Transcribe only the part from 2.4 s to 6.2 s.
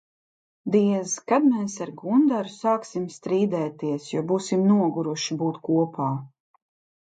sāksim strīdēties, jo būsim noguruši būt kopā?